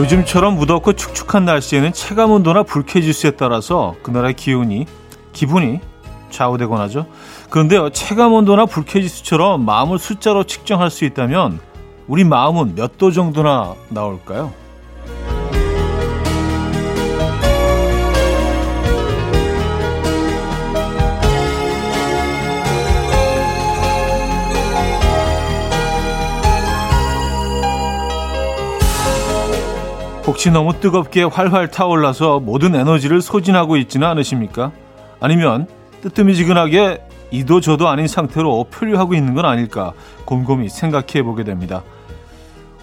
[0.00, 4.86] 요즘처럼 무덥고 축축한 날씨에는 체감 온도나 불쾌지수에 따라서 그날의 기운이
[5.34, 5.80] 기분이
[6.30, 7.04] 좌우되곤 하죠.
[7.50, 11.60] 그런데요, 체감 온도나 불쾌지수처럼 마음을 숫자로 측정할 수 있다면
[12.08, 14.52] 우리 마음은 몇 도 정도나 나올까요?
[30.30, 34.70] 혹시 너무 뜨겁게 활활 타올라서 모든 에너지를 소진하고 있지는 않으십니까?
[35.18, 35.66] 아니면
[36.02, 37.02] 뜨뜨미지근하게
[37.32, 39.92] 이도 저도 아닌 상태로 표류하고 있는 건 아닐까
[40.26, 41.82] 곰곰이 생각해 보게 됩니다.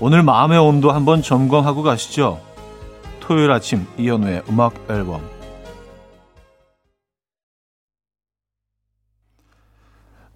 [0.02, 2.42] 오늘 마음의 온도 한번 점검하고 가시죠.
[3.22, 5.22] 토요일 아침 이연우의 음악 앨범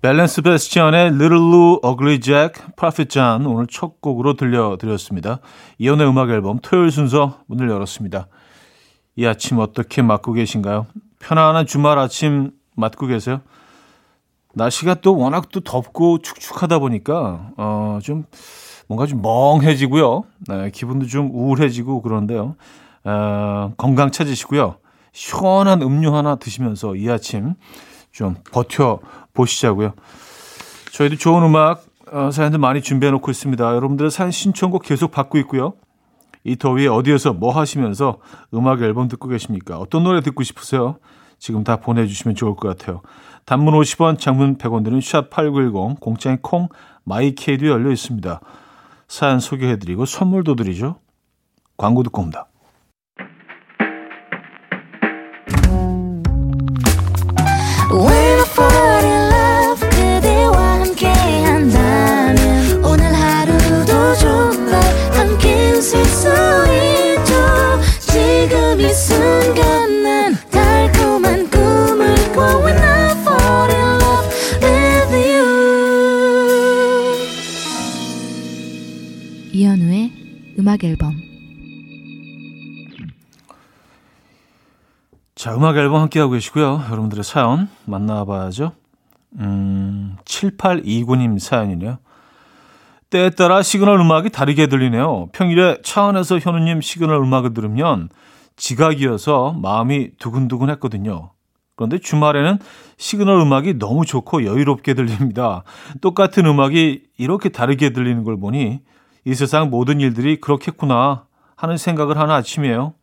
[0.01, 5.39] 밸런스 베스티언의 Little Lou, Ugly Jack, Prophet John 오늘 첫 곡으로 들려드렸습니다.
[5.77, 8.27] 이연의 음악 앨범 토요일 순서 문을 열었습니다.
[9.15, 10.87] 이 아침 어떻게 맞고 계신가요?
[11.19, 13.41] 편안한 주말 아침 맞고 계세요?
[14.55, 18.25] 날씨가 또 워낙 또 덥고 축축하다 보니까 어 좀
[18.87, 20.23] 뭔가 좀 멍해지고요.
[20.49, 22.55] 네, 기분도 좀 우울해지고 그런데요.
[23.05, 24.77] 어, 건강 찾으시고요.
[25.13, 27.53] 시원한 음료 하나 드시면서 이 아침
[28.11, 28.99] 좀 버텨
[29.33, 29.93] 보시자고요.
[30.91, 33.63] 저희도 좋은 음악 어, 사연들 많이 준비해 놓고 있습니다.
[33.63, 35.73] 여러분들의 사연 신청곡 계속 받고 있고요.
[36.43, 38.17] 이 더위에 어디에서 뭐 하시면서
[38.53, 39.77] 음악 앨범 듣고 계십니까?
[39.79, 40.97] 어떤 노래 듣고 싶으세요?
[41.39, 43.01] 지금 다 보내주시면 좋을 것 같아요.
[43.45, 46.67] 단문 50원, 장문 100원 드는 샵8910, 공짜인 콩,
[47.03, 48.41] 마이케이도 열려 있습니다.
[49.07, 50.99] 사연 소개해드리고 선물도 드리죠.
[51.77, 52.50] 광고 듣고 옵니다.
[85.41, 86.83] 자, 음악 앨범 함께하고 계시고요.
[86.91, 88.73] 여러분들의 사연 만나봐야죠.
[89.39, 91.97] 음, 7829님 사연이네요.
[93.09, 95.29] 때에 따라 시그널 음악이 다르게 들리네요.
[95.31, 98.09] 평일에 차 안에서 현우님 시그널 음악을 들으면
[98.55, 101.31] 지각이어서 마음이 두근두근 했거든요.
[101.75, 102.59] 그런데 주말에는
[102.97, 105.63] 시그널 음악이 너무 좋고 여유롭게 들립니다.
[106.01, 108.81] 똑같은 음악이 이렇게 다르게 들리는 걸 보니
[109.25, 111.25] 이 세상 모든 일들이 그렇겠구나
[111.55, 112.93] 하는 생각을 하는 아침이에요.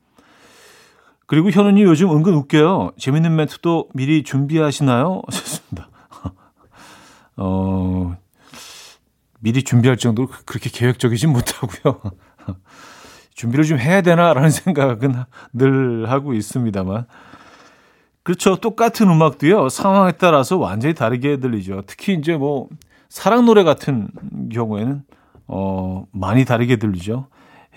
[1.28, 2.92] 그리고 현우님 요즘 은근 웃겨요.
[2.98, 5.20] 재밌는 멘트도 미리 준비하시나요?
[5.28, 5.90] 하셨습니다.
[7.36, 8.16] 어,
[9.38, 12.00] 미리 준비할 정도로 그렇게 계획적이진 못하고요.
[13.34, 15.16] 준비를 좀 해야 되나라는 생각은
[15.52, 17.04] 늘 하고 있습니다만.
[18.22, 18.56] 그렇죠.
[18.56, 21.82] 똑같은 음악도요, 상황에 따라서 완전히 다르게 들리죠.
[21.86, 22.70] 특히 이제 뭐,
[23.10, 24.08] 사랑 노래 같은
[24.50, 25.02] 경우에는
[25.46, 27.26] 어, 많이 다르게 들리죠.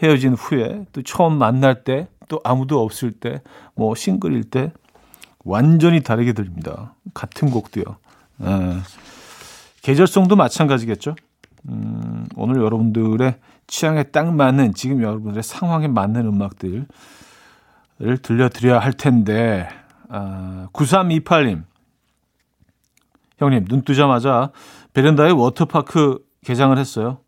[0.02, 3.42] 헤어진 후에 또 처음 만날 때 또 아무도 없을 때
[3.76, 4.72] 뭐 싱글일 때
[5.44, 6.94] 완전히 다르게 들립니다.
[7.14, 7.84] 같은 곡도요.
[8.42, 8.46] 에,
[9.82, 11.16] 계절성도 마찬가지겠죠.
[11.70, 13.36] 음, 오늘 여러분들의
[13.68, 16.86] 취향에 딱 맞는 지금 여러분들의 상황에 맞는 음악들을
[18.22, 19.68] 들려드려야 할 텐데
[20.10, 21.64] 아, 9328님
[23.38, 24.52] 형님 눈 뜨자마자
[24.94, 27.20] 베란다에 워터파크 개장을 했어요.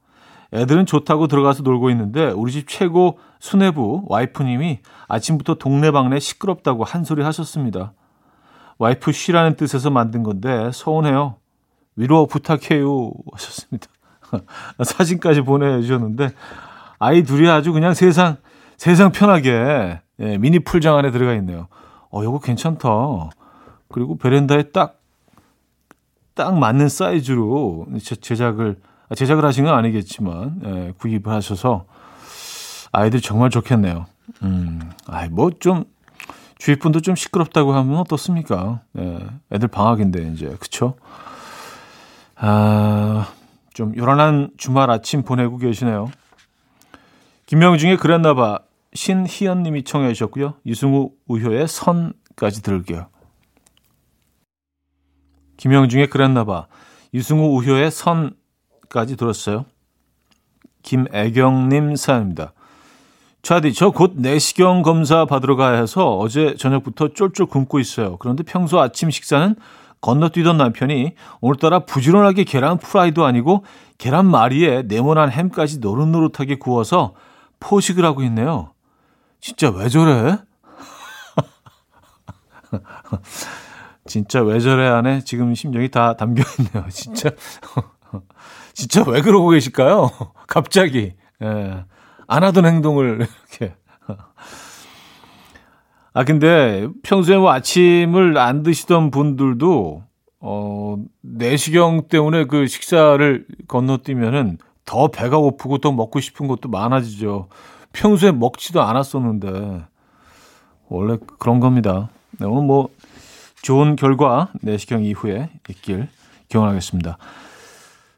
[0.54, 7.24] 애들은 좋다고 들어가서 놀고 있는데 우리 집 최고 수뇌부 와이프님이 아침부터 동네방네 시끄럽다고 한 소리
[7.24, 7.94] 하셨습니다.
[8.78, 11.38] 와이프 쉬라는 뜻에서 만든 건데 서운해요.
[11.96, 13.88] 위로 부탁해요 하셨습니다.
[14.84, 16.30] 사진까지 보내주셨는데
[17.00, 18.38] 아이 둘이 아주 그냥 세상
[18.78, 21.68] 세상 편하게 예, 미니 풀장 안에 들어가 있네요.
[22.10, 22.90] 어, 이거 괜찮다.
[23.90, 25.00] 그리고 베란다에 딱,
[26.36, 27.88] 딱 맞는 사이즈로
[28.22, 28.78] 제작을
[29.16, 31.86] 제작을 하신 건 아니겠지만 예, 구입을 하셔서
[32.92, 34.06] 아이들 정말 좋겠네요.
[34.44, 35.86] 음, 아이 뭐좀
[36.58, 38.82] 주위 분도 좀 시끄럽다고 하면 어떻습니까?
[38.98, 39.20] 예,
[39.52, 40.96] 애들 방학인데 이제 그쵸?
[42.36, 43.28] 아,
[43.74, 46.12] 좀 요란한 주말 아침 보내고 계시네요.
[47.46, 48.60] 김명중의 그랬나봐
[48.94, 50.56] 신희연님이 청해 주셨고요.
[50.66, 53.08] 유승우 우효의 선까지 들을게요.
[55.58, 56.68] 김영중의 그랬나봐
[57.14, 58.36] 유승우 우효의 선
[58.94, 59.66] 까지 들었어요.
[60.84, 62.54] 김애경님 사연입니다.
[63.42, 68.18] 차디, 저 곧 내시경 검사 받으러 가야 해서 어제 저녁부터 쫄쫄 굶고 있어요.
[68.18, 69.56] 그런데 평소 아침 식사는
[70.00, 73.66] 건너뛰던 남편이 오늘따라 부지런하게 계란 프라이도 아니고
[73.98, 77.16] 계란말이에 네모난 햄까지 노릇노릇하게 구워서
[77.60, 78.74] 포식을 하고 있네요.
[79.42, 80.38] 진짜 왜 저래?
[84.06, 86.86] 진짜 왜 저래 안에 지금 심정이 다 담겨 있네요.
[86.92, 87.32] 진짜.
[88.74, 90.10] 진짜 왜 그러고 계실까요?
[90.48, 91.14] 갑자기.
[91.42, 91.86] 예.
[92.28, 93.76] 안 하던 행동을 이렇게.
[96.16, 100.04] 아, 근데 평소에 뭐 아침을 안 드시던 분들도,
[100.42, 107.48] 어, 내시경 때문에 그 식사를 건너뛰면은 더 배가 고프고 더 먹고 싶은 것도 많아지죠.
[107.94, 109.86] 평소에 먹지도 않았었는데.
[110.90, 112.10] 원래 그런 겁니다.
[112.40, 112.90] 네, 오늘 뭐
[113.64, 116.10] 좋은 결과 내시경 이후에 있길
[116.50, 117.18] 기원하겠습니다.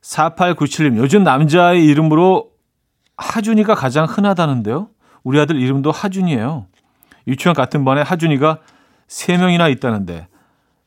[0.05, 2.51] 4897님, 요즘 남자의 이름으로
[3.17, 4.89] 하준이가 가장 흔하다는데요.
[5.23, 6.67] 우리 아들 이름도 하준이에요.
[7.27, 8.59] 유치원 같은 반에 하준이가
[9.07, 10.27] 3명이나 있다는데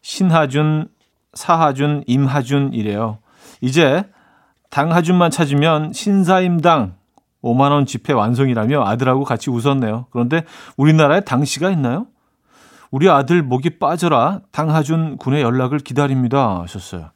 [0.02, 0.88] 신하준,
[1.34, 3.18] 사하준, 임하준이래요.
[3.60, 4.04] 이제
[4.70, 6.94] 당하준만 찾으면 신사임당
[7.42, 10.06] 5만 원 지폐 완성이라며 아들하고 같이 웃었네요.
[10.10, 10.44] 그런데
[10.76, 12.06] 우리나라에 당시가 있나요?
[12.90, 17.10] 우리 아들 목이 빠져라 당하준 군의 연락을 기다립니다 하셨어요.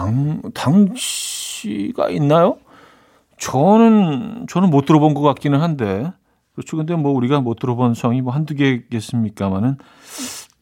[0.00, 2.56] 당 당시가 있나요?
[3.36, 6.10] 저는 저는 못 들어본 것 같기는 한데
[6.54, 6.78] 그렇죠.
[6.78, 9.76] 근데 뭐 우리가 못 들어본 성이 뭐 한두 개겠습니까마는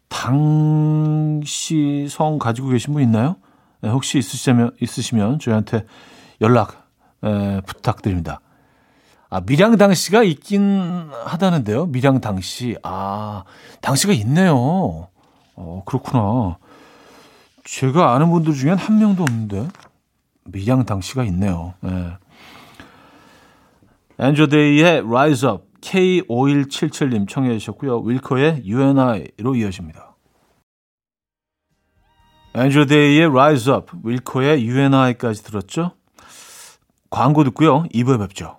[0.08, 3.36] 당시 성 가지고 계신 분 있나요?
[3.80, 5.84] 네, 혹시 있으시면 있으시면 저희한테
[6.40, 6.88] 연락
[7.22, 8.40] 에, 부탁드립니다.
[9.30, 11.86] 아, 밀양 당시가 있긴 하다는데요.
[11.86, 12.76] 밀양 당시.
[12.82, 13.44] 아,
[13.82, 15.08] 당시가 있네요.
[15.54, 16.58] 어, 그렇구나.
[17.70, 19.68] 제가 아는 분들 중엔 한 명도 없는데.
[20.44, 21.74] 밀양 당시가 있네요.
[21.84, 22.16] 예.
[24.18, 28.00] 엔조데이의 Rise Up K5177님 청해 주셨고요.
[28.00, 30.16] 윌커의 UNI로 이어집니다.
[32.54, 35.92] 엔조데이의 Rise Up, 윌커의 UNI까지 들었죠?
[37.10, 37.84] 광고 듣고요.
[37.92, 38.56] 2부에 뵙죠.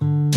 [0.00, 0.30] 음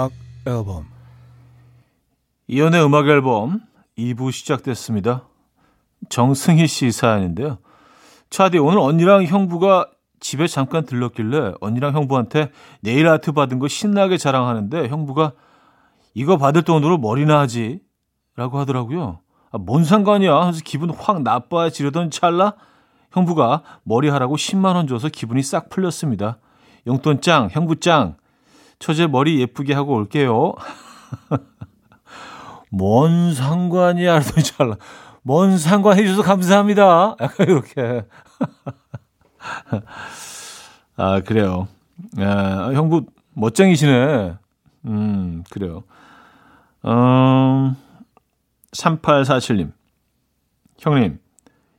[0.00, 0.12] 악
[0.46, 0.86] 앨범
[2.48, 3.60] 이연의 음악 앨범
[3.98, 5.28] 2부 시작됐습니다.
[6.08, 7.58] 정승희 씨 사연인데요.
[8.30, 9.90] 차디 오늘 언니랑 형부가
[10.20, 12.50] 집에 잠깐 들렀길래 언니랑 형부한테
[12.80, 15.32] 네일 아트 받은 거 신나게 자랑하는데 형부가
[16.14, 17.80] 이거 받을 돈으로 머리나 하지
[18.36, 19.20] 라고 하더라고요.
[19.52, 22.54] 아, 뭔 상관이야 하면서 기분 확 나빠지려던 찰나
[23.12, 26.38] 형부가 머리 하라고 10만 원 줘서 기분이 싹 풀렸습니다.
[26.86, 28.16] 용돈 짱, 형부 짱.
[28.78, 30.54] 처제 머리 예쁘게 하고 올게요.
[32.70, 34.76] 뭔 상관이야, 알더니 잘라.
[35.22, 37.16] 뭔 상관 해 주셔서 감사합니다.
[37.20, 38.04] 약간 이렇게.
[40.96, 41.68] 아, 그래요.
[42.18, 44.34] 아, 형부 멋쟁이시네.
[44.86, 45.82] 음, 그래요.
[46.86, 47.76] 음,
[48.72, 49.72] 3847님.
[50.78, 51.18] 형님,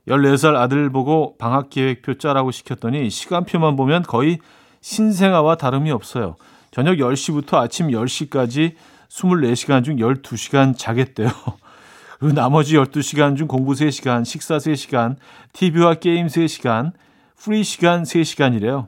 [0.08, 4.38] 14살 아들 보고 방학 계획표 짜라고 시켰더니 시간표만 보면 거의
[4.80, 6.36] 신생아와 다름이 없어요.
[6.70, 8.74] 저녁 10시부터 아침 10시까지
[9.08, 11.28] 24시간 중 12시간 자겠대요.
[12.18, 15.16] 그리고 나머지 12시간 중 공부 3시간, 식사 3시간,
[15.52, 16.92] TV와 게임 3시간,
[17.36, 18.86] free 시간 3시간이래요.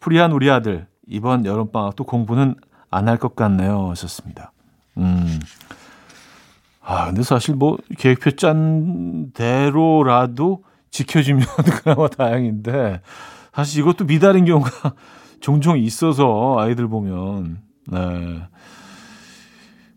[0.00, 2.56] free한 우리 아들, 이번 여름방학도 공부는
[2.90, 3.90] 안 할 것 같네요.
[3.90, 4.52] 하셨습니다.
[4.98, 5.40] 음.
[6.86, 11.46] 아, 근데 사실 뭐 계획표 짠 대로라도 지켜주면
[11.82, 13.00] 그나마 다행인데,
[13.54, 14.70] 사실 이것도 미달인 경우가
[15.40, 17.58] 종종 있어서 아이들 보면
[17.90, 18.42] 네.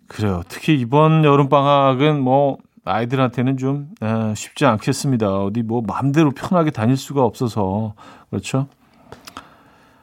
[0.07, 0.41] 그래요.
[0.47, 5.43] 특히 이번 여름 방학은 뭐 아이들한테는 좀 에, 쉽지 않겠습니다.
[5.43, 7.95] 어디 뭐 마음대로 편하게 다닐 수가 없어서
[8.29, 8.67] 그렇죠.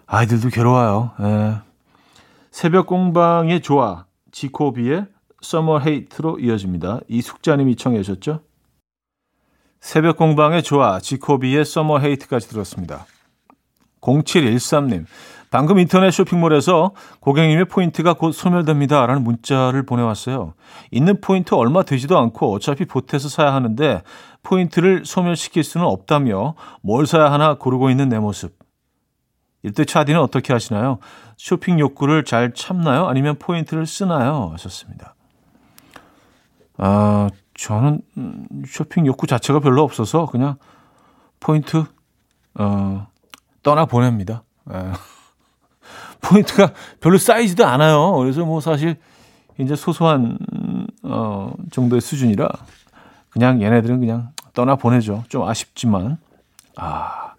[0.06, 1.12] 아이들도 괴로워요.
[1.20, 1.54] 에.
[2.50, 5.06] 새벽 공방의 조화 지코비의
[5.44, 7.00] 서머 헤이트로 이어집니다.
[7.08, 8.40] 이숙자님이 청해 주셨죠?
[9.78, 13.06] 새벽 공방의 조화 지코 비의 Summer Hate까지 들었습니다.
[14.00, 15.04] 0713님
[15.50, 19.06] 방금 인터넷 쇼핑몰에서 고객님의 포인트가 곧 소멸됩니다.
[19.06, 20.54] 라는 문자를 보내왔어요.
[20.90, 24.02] 있는 포인트 얼마 되지도 않고 어차피 보태서 사야 하는데
[24.42, 28.58] 포인트를 소멸시킬 수는 없다며 뭘 사야 하나 고르고 있는 내 모습.
[29.62, 30.98] 이때 차디는 어떻게 하시나요?
[31.36, 33.06] 쇼핑 욕구를 잘 참나요?
[33.06, 34.50] 아니면 포인트를 쓰나요?
[34.52, 35.14] 하셨습니다.
[36.76, 40.56] 아, 저는 음, 쇼핑 욕구 자체가 별로 없어서 그냥
[41.40, 41.84] 포인트
[42.54, 43.06] 어,
[43.62, 44.42] 떠나 보냅니다.
[44.72, 44.92] 예.
[46.20, 48.12] 포인트가 별로 쌓이지도 않아요.
[48.16, 48.96] 그래서 뭐 사실
[49.58, 50.38] 이제 소소한
[51.02, 52.48] 어, 정도의 수준이라
[53.30, 55.24] 그냥 얘네들은 그냥 떠나 보내죠.
[55.28, 56.18] 좀 아쉽지만
[56.76, 57.34] 아,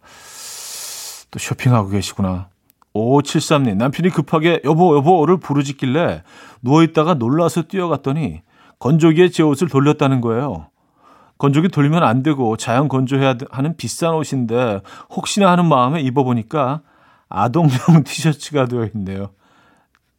[1.31, 2.49] 또 쇼핑하고 계시구나.
[2.93, 6.23] 5573님, 남편이 급하게 여보, 여보를 부르짖길래
[6.61, 8.41] 누워있다가 놀라서 뛰어갔더니
[8.79, 10.67] 건조기에 제 옷을 돌렸다는 거예요.
[11.37, 16.81] 건조기 돌리면 안 되고 자연 건조해야 하는 비싼 옷인데 혹시나 하는 마음에 입어보니까
[17.27, 19.31] 아동용 티셔츠가 되어 있네요.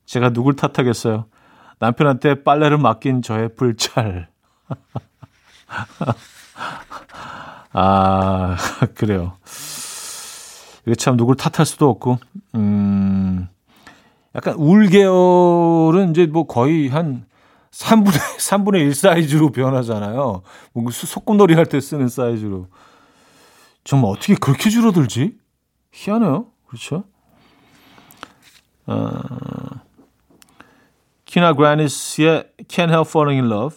[0.05, 1.27] 제가 누굴 탓하겠어요.
[1.79, 4.29] 남편한테 빨래를 맡긴 저의 불찰.
[7.73, 8.57] 아,
[8.95, 9.35] 그래요.
[10.87, 12.19] 이게 참 누굴 탓할 수도 없고,
[12.55, 13.49] 음,
[14.35, 17.27] 약간 울 계열은 이제 뭐 거의 한
[17.77, 20.43] 3분의, 3분의 1 사이즈로 변하잖아요.
[20.73, 22.69] 뭐 소꿉놀이 할 때 쓰는 사이즈로.
[23.85, 25.37] 정말 어떻게 그렇게 줄어들지?
[25.93, 26.47] 희한해요.
[26.67, 27.05] 그렇죠?
[28.87, 29.11] 어,
[31.25, 33.77] 키나 그라니스의 Can't Help Falling in Love.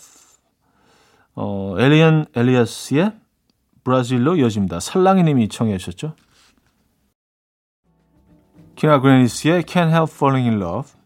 [1.35, 3.13] 어, 엘리언 엘리아스의
[3.83, 4.79] 브라질로 이어집니다.
[4.79, 6.15] 살랑이 님이 청해 주셨죠?
[8.75, 10.98] 키나 그라니스의 Can't Help Falling in Love.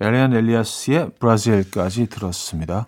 [0.00, 2.86] 엘리안 엘리아스의 브라질까지 들었습니다.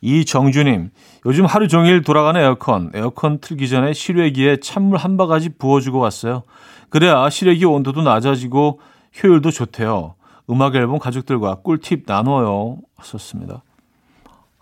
[0.00, 0.90] 이정주님,
[1.26, 6.42] 요즘 하루 종일 돌아가는 에어컨, 에어컨 틀기 전에 실외기에 찬물 한 바가지 부어주고 왔어요.
[6.88, 8.80] 그래야 실외기 온도도 낮아지고
[9.22, 10.14] 효율도 좋대요.
[10.50, 12.78] 음악 앨범 가족들과 꿀팁 나눠요.
[12.96, 13.62] 하셨습니다.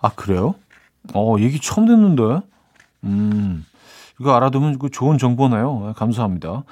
[0.01, 0.55] 아, 그래요?
[1.15, 2.47] 어, 얘기 처음 듣는데?
[3.05, 3.65] 음,
[4.21, 5.85] 이거 알아두면 좋은 정보네요.
[5.87, 6.65] 네, 감사합니다.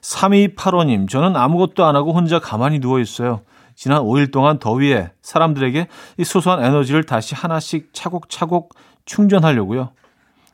[0.00, 3.42] 3285님, 저는 아무것도 안 하고 혼자 가만히 누워 있어요.
[3.74, 5.88] 지난 5일 동안 더위에 사람들에게
[6.18, 9.90] 이 소소한 에너지를 다시 하나씩 차곡차곡 충전하려고요.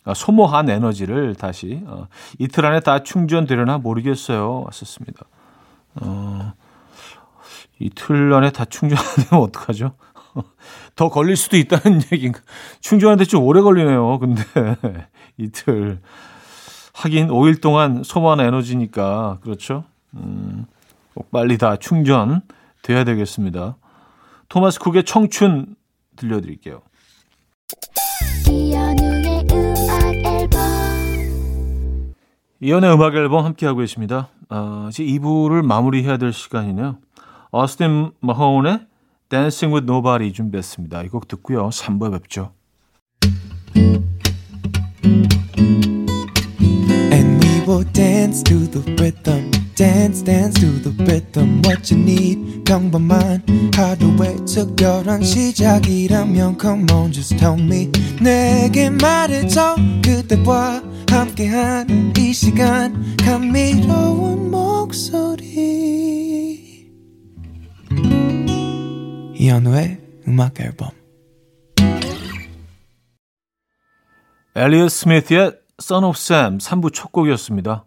[0.05, 2.07] 아, 소모한 에너지를 다시 어,
[2.39, 4.63] 이틀 안에 다 충전되려나 모르겠어요.
[4.67, 5.27] 왔었습니다.
[5.97, 6.53] 어,
[7.79, 9.93] 이틀 안에 다 충전되면 어떡하죠?
[10.97, 12.41] 더 걸릴 수도 있다는 얘기인가?
[12.81, 14.19] 충전하는데 좀 오래 걸리네요.
[14.19, 14.43] 근데
[15.37, 16.01] 이틀
[16.95, 19.85] 하긴 5일 동안 소모한 에너지니까 그렇죠.
[20.15, 20.67] 음,
[21.15, 22.43] 꼭 빨리 다 충전
[22.83, 23.77] 돼야 되겠습니다.
[24.49, 25.77] 토마스 쿡의 청춘
[26.17, 26.83] 들려드릴게요.
[32.61, 34.29] 이연의 음악 앨범 함께하고 계십니다.
[34.51, 36.99] 어, 이제 2부를 마무리해야 될 시간이네요.
[37.51, 38.87] 어스틴 마호운의
[39.29, 41.03] Dancing with Nobody 준비했습니다.
[41.05, 41.69] 이 곡 듣고요.
[41.69, 42.53] 3부에 뵙죠.
[47.13, 49.51] And we will dance to the rhythm.
[49.81, 52.65] Dance dance to the rhythm what you need.
[52.65, 53.43] 평범한
[53.75, 57.91] 하루의 특별한 시작이라면 come on just tell me.
[58.21, 63.17] 내게 말해줘 그대와 함께한 이 시간.
[63.17, 65.49] 감미로운 목소리.
[69.35, 70.91] 이현우의 음악 앨범.
[74.55, 77.87] 엘리엇 스미스의 Son of Sam 3부 첫 곡이었습니다.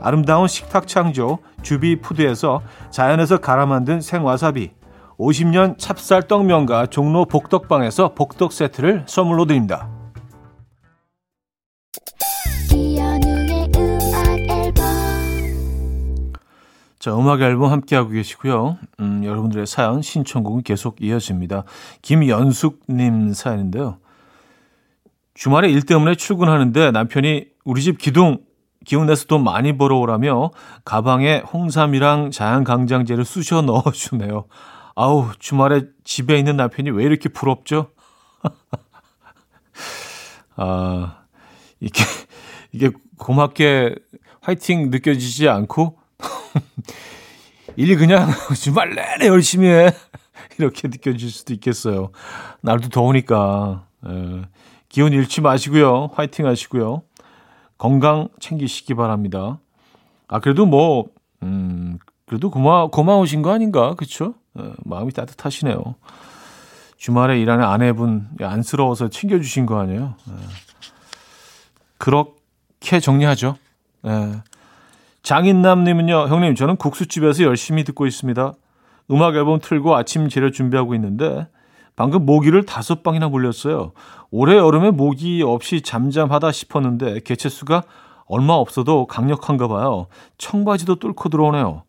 [0.00, 4.70] 아름다운 식탁 창조 주비푸드에서 자연에서 갈아 만든 생와사비,
[5.18, 9.88] 50년 찹쌀 떡면과 종로 복덕방에서 복덕 세트를 선물로 드립니다.
[16.98, 18.76] 자, 음악 앨범 함께하고 계시고요.
[19.00, 21.64] 음, 여러분들의 사연, 신청곡은 계속 이어집니다.
[22.02, 23.96] 김연숙님 사연인데요.
[25.32, 28.40] 주말에 일 때문에 출근하는데 남편이 우리 집 기둥
[28.84, 30.50] 기운내서 돈 많이 벌어오라며
[30.84, 34.46] 가방에 홍삼이랑 자양강장제를 쑤셔 넣어주네요.
[34.94, 37.90] 아우 주말에 집에 있는 남편이 왜 이렇게 부럽죠?
[40.56, 41.22] 아
[41.78, 42.04] 이게
[42.72, 43.94] 이게 고맙게
[44.40, 45.98] 화이팅 느껴지지 않고
[47.76, 49.92] 일 그냥 주말 내내 열심히 해
[50.58, 52.10] 이렇게 느껴질 수도 있겠어요.
[52.62, 54.42] 날도 더우니까 에,
[54.88, 56.10] 기운 잃지 마시고요.
[56.14, 57.02] 화이팅 하시고요.
[57.80, 59.58] 건강 챙기시기 바랍니다.
[60.28, 61.06] 아 그래도 뭐
[61.42, 64.34] 음, 그래도 고마 고마우신 거 아닌가 그렇죠?
[64.84, 65.94] 마음이 따뜻하시네요.
[66.98, 70.14] 주말에 일하는 아내분 안쓰러워서 챙겨주신 거 아니에요?
[70.28, 70.32] 에.
[71.96, 73.56] 그렇게 정리하죠.
[74.04, 74.10] 에.
[75.22, 78.52] 장인남님은요, 형님, 저는 국수집에서 열심히 듣고 있습니다.
[79.10, 81.46] 음악 앨범 틀고 아침 재료 준비하고 있는데,
[82.00, 83.92] 방금 모기를 다섯 방이나 물렸어요.
[84.30, 87.82] 올해 여름에 모기 없이 잠잠하다 싶었는데, 개체수가
[88.24, 90.06] 얼마 없어도 강력한가 봐요.
[90.38, 91.82] 청바지도 뚫고 들어오네요.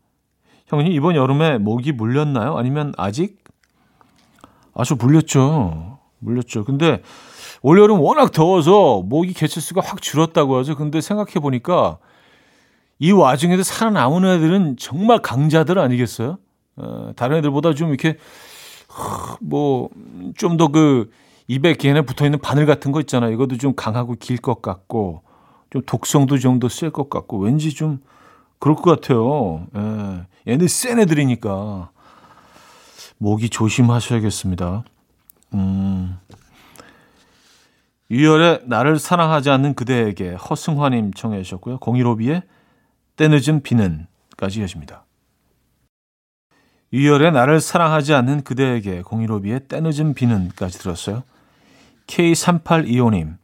[0.68, 2.58] 형님, 이번 여름에 모기 물렸나요?
[2.58, 3.41] 아니면 아직?
[4.74, 6.00] 아, 저 물렸죠.
[6.20, 6.65] 물렸죠.
[6.65, 7.01] 근데
[7.62, 10.75] 올 여름 워낙 더워서 모기 개체수가 확 줄었다고 하죠.
[10.75, 12.00] 근데 생각해 보니까
[13.00, 16.38] 이 와중에도 살아남은 애들은 정말 강자들 아니겠어요?
[16.75, 18.18] 어, 다른 애들보다 좀 이렇게
[19.41, 19.89] 뭐
[20.38, 21.10] 좀 더 그
[21.47, 23.32] 입에 걔네 붙어 있는 바늘 같은 거 있잖아요.
[23.32, 25.23] 이것도 좀 강하고 길 것 같고
[25.69, 27.99] 좀 독성도 좀 더 셀 것 같고 왠지 좀
[28.60, 29.67] 그럴 것 같아요.
[29.75, 30.51] 예.
[30.51, 31.89] 얘네 센 애들이니까
[33.17, 34.84] 모기 조심하셔야겠습니다.
[35.54, 36.17] 음.
[38.10, 41.80] 유열의 나를 사랑하지 않는 그대에게 허승화님 청해 주셨고요.
[41.80, 42.43] 015B의
[43.15, 45.06] 때늦은 비는까지 이어집니다.
[46.93, 51.23] 유열의 나를 사랑하지 않는 그대에게 015B의 때늦은 비는까지 들었어요.
[52.08, 53.38] K3825님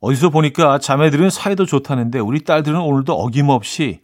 [0.00, 4.00] 어디서 보니까 자매들은 사이도 좋다는데 우리 딸들은 오늘도 어김없이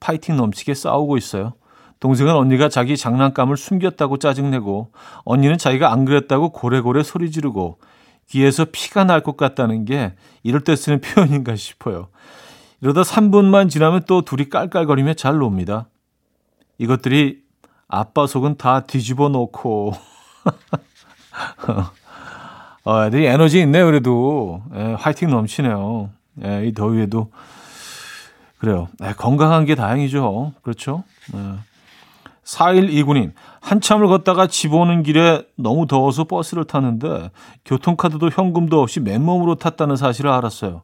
[0.00, 1.54] 파이팅 넘치게 싸우고 있어요.
[2.00, 4.90] 동생은 언니가 자기 장난감을 숨겼다고 짜증내고
[5.24, 7.78] 언니는 자기가 안 그랬다고 고래고래 소리 지르고
[8.28, 12.08] 귀에서 피가 날 것 같다는 게 이럴 때 쓰는 표현인가 싶어요.
[12.82, 15.88] 이러다 3분만 지나면 또 둘이 깔깔거리며 잘 놉니다.
[16.76, 17.43] 이것들이
[17.88, 19.92] 아빠 속은 다 뒤집어 놓고
[22.84, 24.62] 어, 애들이 에너지 있네요, 그래도.
[24.74, 26.10] 예, 화이팅 넘치네요.
[26.44, 27.30] 예, 이 더위에도.
[28.58, 28.88] 그래요.
[29.02, 30.52] 예, 건강한 게 다행이죠.
[30.62, 31.04] 그렇죠.
[31.34, 31.38] 예.
[32.44, 37.30] 4129님, 한참을 걷다가 집 오는 길에 너무 더워서 버스를 탔는데
[37.64, 40.82] 교통카드도 현금도 없이 맨몸으로 탔다는 사실을 알았어요.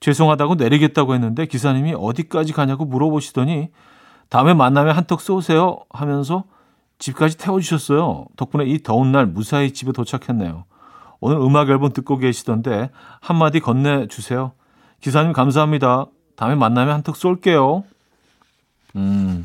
[0.00, 3.68] 죄송하다고 내리겠다고 했는데 기사님이 어디까지 가냐고 물어보시더니
[4.28, 6.44] 다음에 만나면 한턱 쏘세요 하면서
[6.98, 8.26] 집까지 태워주셨어요.
[8.36, 10.64] 덕분에 이 더운 날 무사히 집에 도착했네요.
[11.20, 14.52] 오늘 음악 앨범 듣고 계시던데 한마디 건네주세요.
[15.00, 16.06] 기사님 감사합니다.
[16.36, 17.84] 다음에 만나면 한턱 쏠게요.
[18.96, 19.44] 음,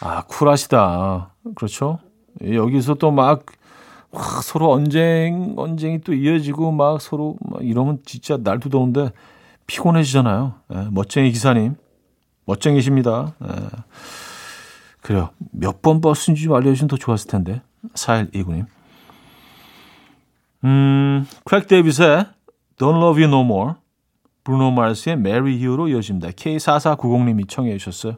[0.00, 1.30] 아, 쿨하시다.
[1.54, 1.98] 그렇죠?
[2.42, 3.46] 여기서 또 막,
[4.42, 9.10] 서로 언쟁, 언쟁이 또 이어지고 막 서로 막 이러면 진짜 날도 더운데
[9.66, 10.54] 피곤해지잖아요.
[10.74, 11.76] 예, 멋쟁이 기사님.
[12.46, 13.34] 멋쟁이십니다.
[13.44, 13.48] 예.
[15.00, 15.30] 그래요.
[15.52, 17.62] 몇 번 버스인지 좀 알려주시면 더 좋았을 텐데.
[17.94, 18.66] 4129님.
[20.64, 22.26] 음, Craig David의
[22.78, 23.74] Don't Love You No More,
[24.44, 26.30] Bruno Mars의 Marry You로 이어집니다.
[26.30, 28.16] K4490님이 청해 주셨어요.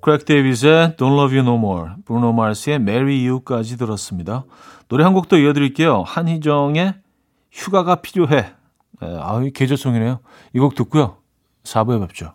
[0.00, 4.44] Craig David의 Don't Love You No More, Bruno Mars의 Marry You까지 들었습니다.
[4.88, 6.02] 노래 한 곡 더 이어드릴게요.
[6.06, 6.94] 한희정의
[7.50, 8.52] 휴가가 필요해.
[9.00, 10.20] 네, 아유, 계절송이네요.
[10.54, 11.16] 이 곡 듣고요.
[11.64, 12.34] 4부에 뵙죠.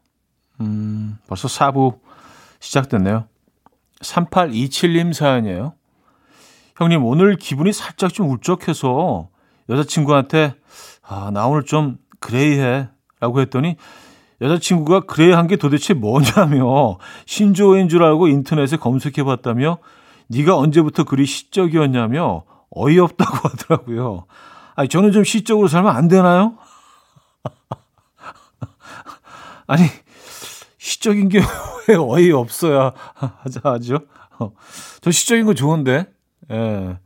[0.61, 1.99] 음, 벌써 4부
[2.59, 3.25] 시작됐네요.
[4.01, 5.73] 3827님 사연이에요.
[6.77, 9.29] 형님, 오늘 기분이 살짝 좀 울적해서
[9.69, 10.55] 여자친구한테,
[11.03, 12.89] 아, 나 오늘 좀 그레이해.
[13.19, 13.75] 라고 했더니
[14.41, 16.97] 여자친구가 그레이한 게 도대체 뭐냐며
[17.27, 19.77] 신조어인 줄 알고 인터넷에 검색해 봤다며
[20.27, 24.25] 네가 언제부터 그리 시적이었냐며 어이없다고 하더라고요.
[24.75, 26.57] 아니, 저는 좀 시적으로 살면 안 되나요?
[29.67, 29.83] 아니,
[31.01, 33.97] 시적인 게왜 어이 없어야 하자 하죠?
[34.37, 34.51] 어,
[35.01, 36.05] 저 시적인 거 좋은데,
[36.51, 36.99] 예.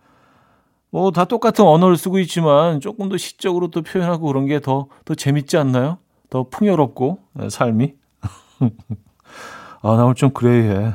[0.90, 5.16] 뭐, 다 똑같은 언어를 쓰고 있지만 조금 더 시적으로 또 표현하고 그런 게 더, 더
[5.16, 6.00] 재밌지 않나요?
[6.30, 7.96] 더 풍요롭고, 예, 삶이.
[9.82, 10.94] 아, 나 오늘 좀 그래해.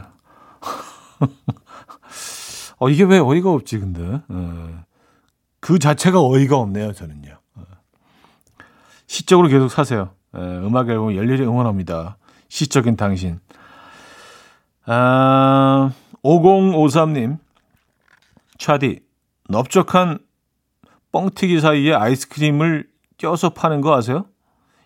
[2.78, 4.02] 어, 이게 왜 어이가 없지, 근데.
[4.02, 4.20] 예.
[5.60, 7.30] 그 자체가 어이가 없네요, 저는요.
[7.30, 7.62] 예.
[9.06, 10.10] 시적으로 계속 사세요.
[10.36, 12.18] 예, 음악 앨범 열렬히 응원합니다.
[12.50, 13.40] 시적인 당신.
[14.84, 17.38] 아, 5053님.
[18.58, 19.00] 차디,
[19.48, 20.18] 넓적한
[21.12, 22.86] 뻥튀기 사이에 아이스크림을
[23.16, 24.26] 껴서 파는 거 아세요?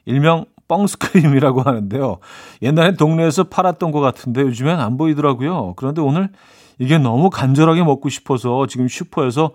[0.04, 2.18] 일명 뻥스크림이라고 하는데요.
[2.62, 5.74] 옛날엔 동네에서 팔았던 것 같은데 요즘엔 안 보이더라고요.
[5.76, 6.30] 그런데 오늘
[6.78, 9.52] 이게 너무 간절하게 먹고 싶어서 지금 슈퍼에서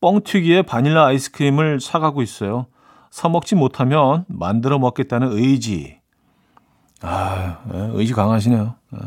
[0.00, 2.66] 뻥튀기에 바닐라 아이스크림을 사가고 있어요.
[3.10, 5.97] 사 먹지 못하면 만들어 먹겠다는 의지.
[7.02, 8.74] 아, 예, 의지 강하시네요.
[8.94, 8.98] 예.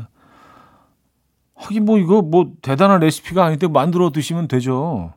[1.55, 5.13] 하긴 뭐 이거 뭐 대단한 레시피가 아닌데 만들어 드시면 되죠.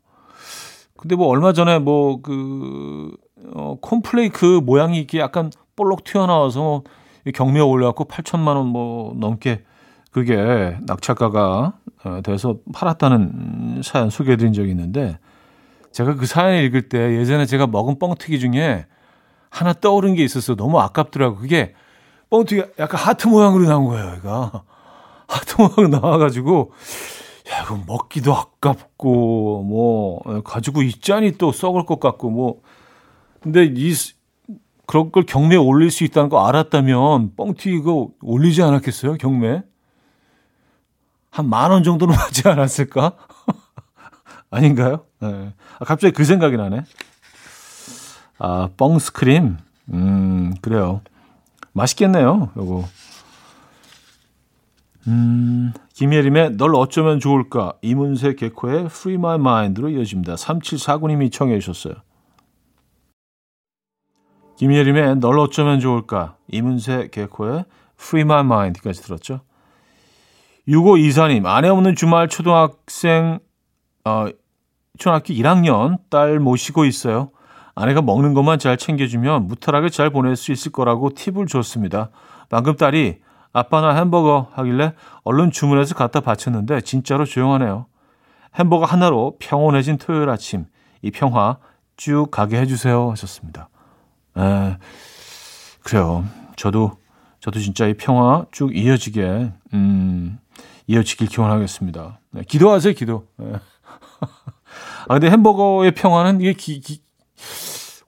[0.96, 3.10] 근데 뭐 얼마 전에 뭐 그
[3.54, 6.82] 어, 콘플레이크 모양이 이렇게 약간 볼록 튀어나와서
[7.34, 9.62] 경매에 올려갖고 8천만 원 뭐 넘게
[10.10, 15.18] 그게 낙찰가가 어, 돼서 팔았다는 사연 소개해드린 적이 있는데
[15.92, 18.86] 제가 그 사연 읽을 때 예전에 제가 먹은 뻥튀기 중에
[19.50, 20.56] 하나 떠오른 게 있었어.
[20.56, 21.36] 너무 아깝더라고.
[21.36, 21.74] 그게
[22.38, 24.14] 뻥튀기 약간 하트 모양으로 나온 거예요.
[24.16, 24.64] 얘가
[25.28, 26.72] 하트 모양으로 나와가지고
[27.52, 32.60] 야 이거 먹기도 아깝고 뭐 가지고 있자니 또 썩을 것 같고 뭐
[33.40, 33.94] 근데 이
[34.86, 39.62] 그런 걸 경매에 올릴 수 있다는 거 알았다면 뻥튀기 이거 올리지 않았겠어요 경매
[41.30, 43.12] 한 만 원 정도는 하지 않았을까
[44.50, 45.04] 아닌가요?
[45.20, 45.52] 네.
[45.78, 46.82] 아, 갑자기 그 생각이 나네.
[48.38, 49.56] 아, 뻥스크림.
[49.92, 51.00] 음, 그래요.
[51.74, 52.84] 맛있겠네요, 요거.
[55.06, 57.74] 음, 김예림의 널 어쩌면 좋을까?
[57.82, 60.36] 이문세 개코의 Free My Mind로 이어집니다.
[60.36, 61.94] 3749님이 청해 주셨어요.
[64.56, 66.36] 김예림의 널 어쩌면 좋을까?
[66.48, 67.64] 이문세 개코의
[68.00, 69.40] Free My Mind까지 들었죠.
[70.66, 73.40] 6524님, 아내 없는 주말 초등학생,
[74.04, 74.28] 어,
[74.96, 77.30] 초등학교 1학년 딸 모시고 있어요.
[77.74, 82.10] 아내가 먹는 것만 잘 챙겨주면 무탈하게 잘 보낼 수 있을 거라고 팁을 줬습니다.
[82.48, 83.18] 방금 딸이
[83.52, 87.86] 아빠 나 햄버거 하길래 얼른 주문해서 갖다 바쳤는데 진짜로 조용하네요.
[88.56, 90.66] 햄버거 하나로 평온해진 토요일 아침
[91.02, 91.58] 이 평화
[91.96, 93.68] 쭉 가게 해주세요 하셨습니다.
[94.36, 94.76] 에,
[95.82, 96.24] 그래요.
[96.56, 96.92] 저도
[97.40, 100.38] 저도 진짜 이 평화 쭉 이어지게 음,
[100.86, 102.18] 이어지길 기원하겠습니다.
[102.30, 103.26] 네, 기도하세요 기도.
[103.36, 103.52] 네.
[105.08, 107.03] 아, 근데 햄버거의 평화는 이게 기, 기,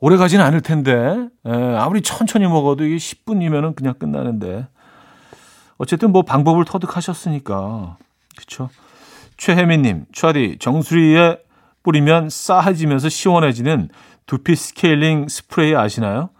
[0.00, 4.66] 오래 가지는 않을 텐데, 에, 예, 아무리 천천히 먹어도 이게 10분이면은 그냥 끝나는데.
[5.78, 7.96] 어쨌든 뭐 방법을 터득하셨으니까.
[8.36, 8.68] 그쵸?
[9.36, 11.38] 최혜민님, 차디, 정수리에
[11.82, 13.90] 뿌리면 싸해지면서 시원해지는
[14.26, 16.30] 두피 스케일링 스프레이 아시나요?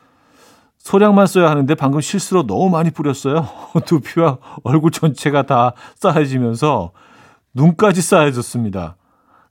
[0.78, 3.48] 소량만 써야 하는데 방금 실수로 너무 많이 뿌렸어요.
[3.86, 6.92] 두피와 얼굴 전체가 다 싸해지면서
[7.54, 8.96] 눈까지 싸해졌습니다.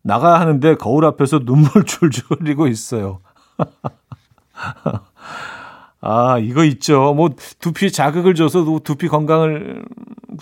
[0.01, 3.19] 나가야 하는데 거울 앞에서 눈물 줄줄 흘리고 있어요.
[6.01, 7.13] 아, 이거 있죠.
[7.13, 9.83] 뭐 두피 자극을 줘서 두피 건강을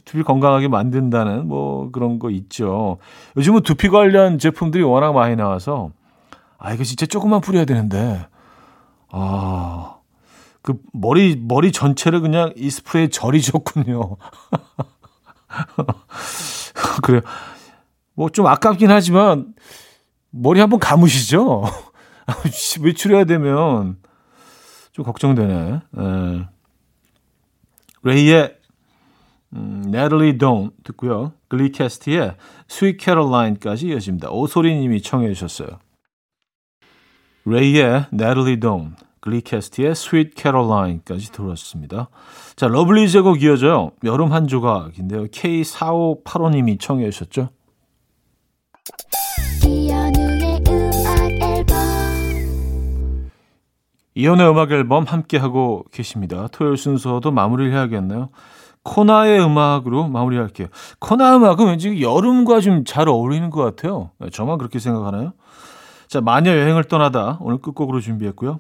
[0.05, 2.97] 두피 건강하게 만든다는 뭐 그런 거 있죠.
[3.37, 5.91] 요즘은 두피 관련 제품들이 워낙 많이 나와서
[6.57, 8.25] 아, 이거 진짜 조금만 뿌려야 되는데.
[9.11, 9.89] 아.
[10.61, 14.15] 그 머리 머리 전체를 그냥 이 스프레이 절이줬군요.
[17.03, 17.21] 그래요.
[18.15, 19.53] 뭐 좀 아깝긴 하지만
[20.29, 21.63] 머리 한번 감으시죠.
[22.81, 23.97] 외출해야 되면
[24.91, 25.81] 좀 걱정되네.
[25.97, 26.47] 에.
[28.03, 28.57] RAYE의
[29.55, 30.37] 음, Natalie
[30.83, 31.33] 듣고요.
[31.47, 32.35] Glee Cast의
[32.69, 34.29] Sweet Caroline까지 이어집니다.
[34.31, 35.79] 오소리님이 청해 주셨어요.
[37.45, 42.09] RAYE의 Natalie Don't, Glee Cast의 Sweet Caroline까지 들었습니다.
[42.55, 43.91] 자, 러블리즈 곡 이어져요.
[44.03, 45.27] 여름 한 조각인데요.
[45.27, 47.49] K4585님이 청해 주셨죠.
[54.15, 56.47] 이연의 음악 앨범 함께 하고 계십니다.
[56.51, 58.29] 토요일 순서도 마무리를 해야겠네요.
[58.83, 60.67] 코나의 음악으로 마무리할게요.
[60.99, 64.11] 코나 음악은 왠지 여름과 좀 잘 어울리는 것 같아요.
[64.31, 65.33] 저만 그렇게 생각하나요?
[66.07, 68.59] 자, 마녀 여행을 떠나다 오늘 끝곡으로 준비했고요.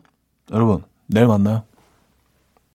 [0.51, 1.63] 여러분, 내일 만나요.